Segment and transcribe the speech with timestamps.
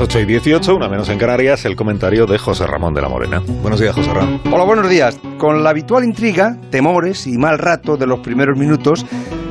[0.00, 3.42] 8 y 18, una menos en Canarias, el comentario de José Ramón de la Morena.
[3.60, 4.40] Buenos días, José Ramón.
[4.50, 5.20] Hola, buenos días.
[5.36, 9.04] Con la habitual intriga, temores y mal rato de los primeros minutos,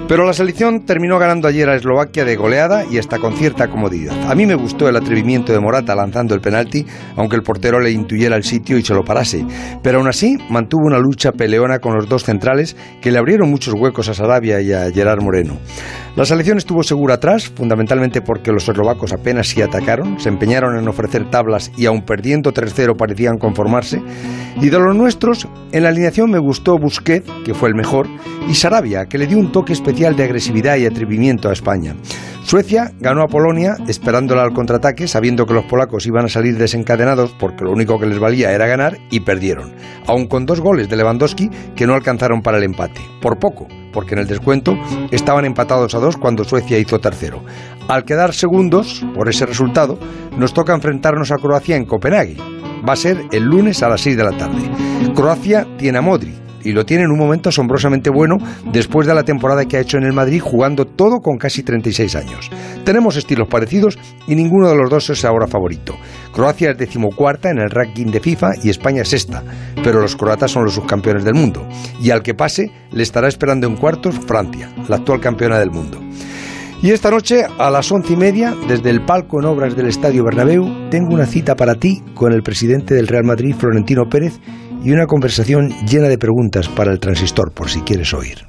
[0.08, 4.16] pero la selección terminó ganando ayer a Eslovaquia de goleada y hasta con cierta comodidad.
[4.28, 6.84] A mí me gustó el atrevimiento de Morata lanzando el penalti,
[7.16, 9.46] aunque el portero le intuyera el sitio y se lo parase.
[9.84, 13.76] Pero aún así mantuvo una lucha peleona con los dos centrales que le abrieron muchos
[13.76, 15.60] huecos a Sarabia y a Gerard Moreno.
[16.20, 20.86] La selección estuvo segura atrás, fundamentalmente porque los eslovacos apenas sí atacaron, se empeñaron en
[20.86, 24.02] ofrecer tablas y aun perdiendo 3-0 parecían conformarse.
[24.60, 28.10] Y de los nuestros, en la alineación me gustó Busquets, que fue el mejor,
[28.50, 31.96] y Sarabia, que le dio un toque especial de agresividad y atrevimiento a España.
[32.44, 37.34] Suecia ganó a Polonia esperándola al contraataque, sabiendo que los polacos iban a salir desencadenados
[37.40, 39.72] porque lo único que les valía era ganar y perdieron,
[40.06, 44.14] aun con dos goles de Lewandowski que no alcanzaron para el empate, por poco, porque
[44.16, 44.78] en el descuento
[45.12, 47.44] estaban empatados a dos cuando Suecia hizo tercero.
[47.88, 49.98] Al quedar segundos por ese resultado,
[50.38, 52.38] nos toca enfrentarnos a Croacia en Copenhague.
[52.88, 54.70] Va a ser el lunes a las 6 de la tarde.
[55.14, 58.38] Croacia tiene a Modri, y lo tiene en un momento asombrosamente bueno
[58.72, 62.16] después de la temporada que ha hecho en el Madrid jugando todo con casi 36
[62.16, 62.50] años.
[62.84, 65.96] Tenemos estilos parecidos y ninguno de los dos es ahora favorito.
[66.34, 69.44] Croacia es decimocuarta en el ranking de FIFA y España es sexta,
[69.84, 71.68] pero los croatas son los subcampeones del mundo
[72.02, 76.00] y al que pase le estará esperando en cuartos Francia, la actual campeona del mundo.
[76.82, 80.24] Y esta noche, a las once y media, desde el palco en obras del Estadio
[80.24, 84.40] Bernabéu, tengo una cita para ti con el presidente del Real Madrid, Florentino Pérez,
[84.84, 88.48] y una conversación llena de preguntas para el transistor, por si quieres oír.